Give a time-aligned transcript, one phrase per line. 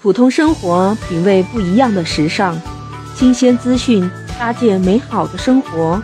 [0.00, 2.56] 普通生活，品味不一样的时尚，
[3.16, 4.08] 新鲜资讯，
[4.38, 6.00] 搭建美好的生活。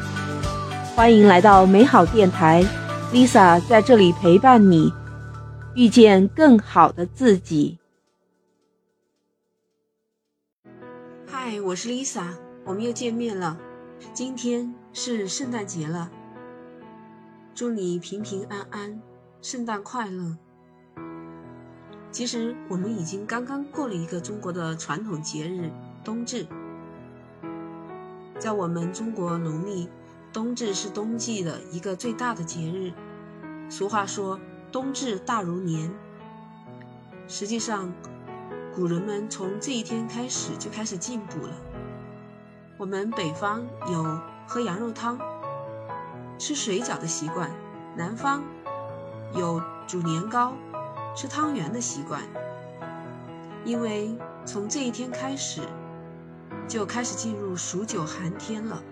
[0.97, 2.65] 欢迎来到美好电台
[3.13, 4.93] ，Lisa 在这里陪伴你，
[5.77, 7.79] 遇见更好的自己。
[11.25, 12.25] 嗨，我是 Lisa，
[12.65, 13.57] 我们又见面了。
[14.13, 16.11] 今天是圣诞节了，
[17.55, 19.01] 祝你平平安安，
[19.41, 20.37] 圣诞快乐。
[22.15, 25.69] 其实我们已经刚刚过了一个中国的传统节日
[26.05, 26.47] 冬至，
[28.39, 29.89] 在我们中国农历，
[30.33, 32.93] 冬至是冬季的一个最大的节日。
[33.69, 34.39] 俗话说
[34.71, 35.93] “冬至大如年”，
[37.27, 37.93] 实际上，
[38.73, 41.53] 古人们从这一天开始就开始进补了。
[42.77, 45.19] 我们北方有喝羊肉汤、
[46.39, 47.51] 吃水饺的习惯，
[47.97, 48.45] 南方
[49.35, 50.53] 有煮年糕。
[51.15, 52.21] 吃汤圆的习惯，
[53.65, 55.61] 因为从这一天开始，
[56.67, 58.83] 就开始进入数九寒天了。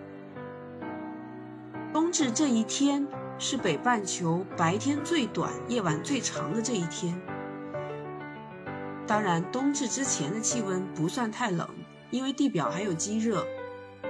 [1.93, 3.07] 冬至这一天
[3.39, 7.21] 是北半球白天最短、夜晚最长的这一天。
[9.05, 11.69] 当然，冬至之前的气温不算太冷，
[12.11, 13.45] 因为地表还有积热。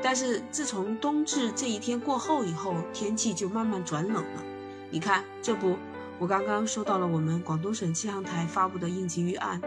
[0.02, 4.42] 但是自从冬至这一天过后以后，天气就慢慢转冷了。
[4.90, 5.78] 你看，这不。
[6.22, 9.60] 我刚刚收到了我们广东省气象台发布的应急预案，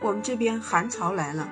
[0.00, 1.48] 我们这边寒潮来了。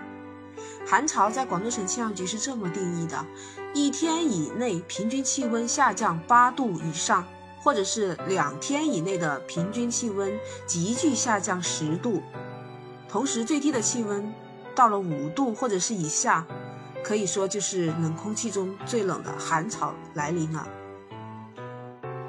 [0.84, 3.24] 寒潮在广东省气象局是这么定义的：
[3.72, 7.24] 一天以内平均气温下降八度以上，
[7.62, 12.24] 或者是两天以内的平均气温急剧下降十度，
[13.08, 14.34] 同时最低的气温
[14.74, 16.44] 到了五度或者是以下，
[17.04, 20.68] 可以说就是冷空气中最冷的寒潮来临了。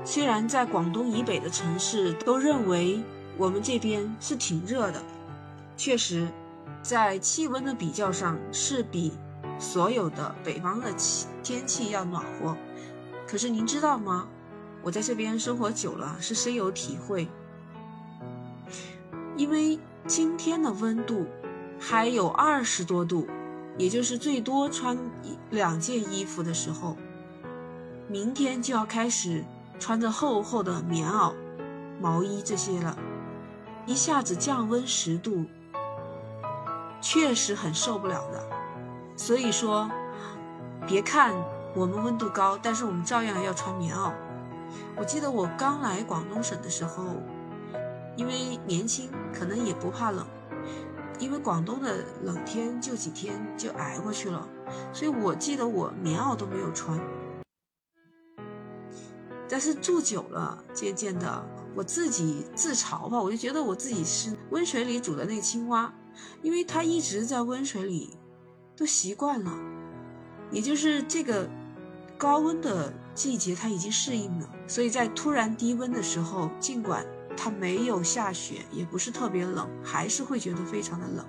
[0.04, 3.02] 虽然在广东以北的城市都认为
[3.38, 5.02] 我们这边是挺热的，
[5.78, 6.28] 确实，
[6.82, 9.14] 在气温的比较上是比
[9.60, 12.58] 所有的北方的气天气要暖和。
[13.28, 14.28] 可是您知道吗？
[14.84, 17.28] 我在这边生活久了，是深有体会。
[19.38, 21.26] 因为今天的温度
[21.80, 23.28] 还有二十多度，
[23.78, 24.98] 也就是最多穿
[25.52, 26.98] 两件衣服的时候，
[28.08, 29.46] 明天就要开始。
[29.82, 31.34] 穿着厚厚的棉袄、
[32.00, 32.96] 毛衣这些了，
[33.88, 35.46] 一下子降温十度，
[37.02, 38.44] 确实很受不了的。
[39.18, 39.90] 所以说，
[40.86, 41.34] 别看
[41.74, 44.12] 我们温度高，但是我们照样要穿棉袄。
[44.96, 47.04] 我记得我刚来广东省的时候，
[48.16, 50.24] 因为年轻，可能也不怕冷，
[51.18, 54.48] 因为广东的冷天就几天就挨过去了，
[54.94, 57.00] 所以我记得我棉袄都没有穿。
[59.52, 61.46] 但是住久了，渐渐的，
[61.76, 65.94] 我自己自嘲吧，我就觉得我自己是温水里煮的那个青蛙，
[66.42, 68.18] 因为它一直在温水里，
[68.78, 69.52] 都习惯了，
[70.52, 71.50] 也就是这个
[72.18, 81.26] 高温的季节，它已经适应了，所以在突然低温的时候，尽管它没有下雪，也不是特别冷，还是会觉得非常的冷。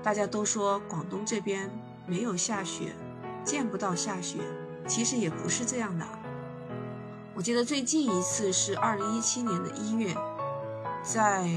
[0.00, 1.68] 大家都说广东这边
[2.06, 2.94] 没有下雪，
[3.42, 4.38] 见不到下雪。
[4.88, 6.04] 其实也不是这样的。
[7.34, 10.12] 我记得最近一次是二零一七年的一月，
[11.04, 11.48] 在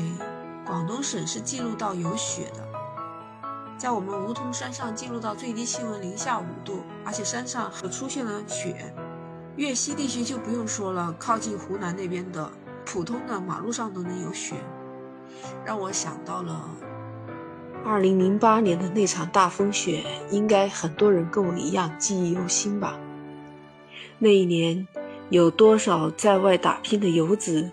[0.64, 2.68] 广东省是记录到有雪的，
[3.80, 8.94] 在我们梧桐山上记录到最低气温零下五度，而且山上还出现了雪。
[9.56, 12.52] 粤西地区就不用说了，靠近湖南那边的
[12.86, 14.56] 普通的马路上都能有雪，
[15.66, 16.70] 让我想到了
[17.84, 22.96] 二零零八年的那场大风雪，应该很多人跟我一样记忆犹新吧。
[24.24, 24.88] 那一年，
[25.32, 27.72] 有多少在外打拼的游子，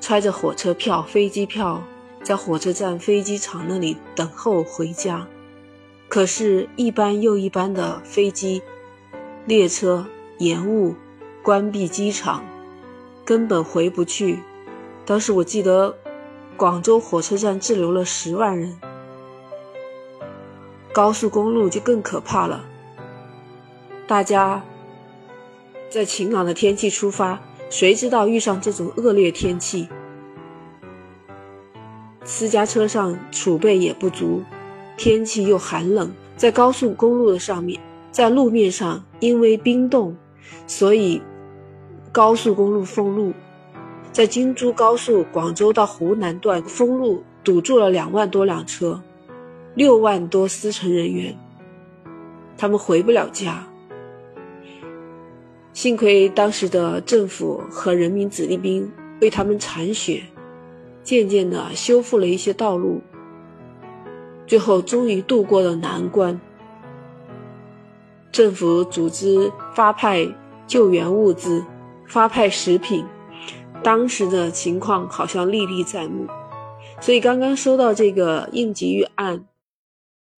[0.00, 1.82] 揣着火车票、飞机票，
[2.22, 5.28] 在火车站、飞机场那里等候回家。
[6.08, 8.62] 可是，一班又一班的飞机、
[9.44, 10.06] 列车
[10.38, 10.94] 延误、
[11.42, 12.42] 关闭机场，
[13.22, 14.38] 根本回不去。
[15.04, 15.94] 当时我记得，
[16.56, 18.80] 广州火车站滞留了十万人。
[20.90, 22.64] 高速公路就更可怕了，
[24.06, 24.64] 大家。
[25.92, 29.86] 在晴朗的天气出发，谁知道遇上这种恶劣天气？
[32.24, 34.42] 私家车上储备也不足，
[34.96, 37.78] 天气又寒冷，在高速公路的上面，
[38.10, 40.16] 在路面上因为冰冻，
[40.66, 41.20] 所以
[42.10, 43.34] 高速公路封路。
[44.12, 48.98] 在京珠高速广州到湖南段封路，堵住了两万多辆车，
[49.74, 51.36] 六万多司乘人员，
[52.56, 53.66] 他们回不了家。
[55.72, 58.90] 幸亏当时的政府和人民子弟兵
[59.20, 60.22] 为他们铲雪，
[61.02, 63.00] 渐渐的修复了一些道路，
[64.46, 66.38] 最后终于度过了难关。
[68.30, 70.26] 政府组织发派
[70.66, 71.64] 救援物资，
[72.06, 73.04] 发派食品，
[73.82, 76.26] 当时的情况好像历历在目。
[77.00, 79.44] 所以刚刚收到这个应急预案，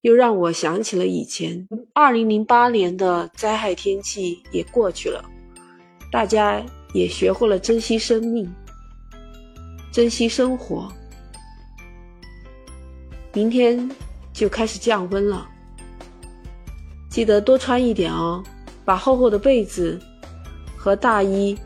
[0.05, 5.25] 又让我想起了以前二零零八年的灾害天气也过去了，
[6.13, 6.63] 大家
[6.93, 8.55] 也学会了珍惜生命，
[9.91, 10.93] 珍惜生活。
[13.33, 13.91] 明天
[14.31, 15.49] 就开始降温了。
[17.09, 18.45] 记得多穿一点哦，
[18.85, 19.99] 把厚厚的被子
[20.77, 21.59] 和大衣、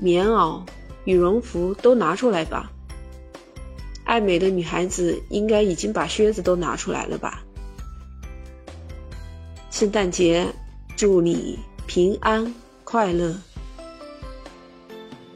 [0.00, 0.62] 棉袄、
[1.04, 2.70] 羽绒服都拿出来吧。
[4.04, 7.42] 爱美的女孩子应该已经把靴子都拿出来了吧？
[9.82, 10.46] 圣诞节，
[10.96, 11.58] 祝你
[11.88, 13.36] 平安快乐。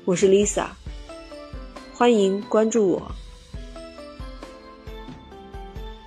[0.05, 0.69] 我是 Lisa，
[1.93, 3.11] 欢迎关注我，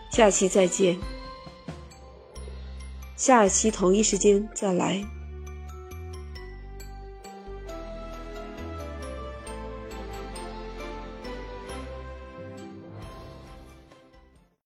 [0.09, 0.97] 下期再见。
[3.17, 5.03] 下期同一时间再来。